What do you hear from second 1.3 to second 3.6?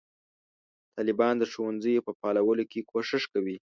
د ښوونځیو په فعالولو کې کوښښ کوي.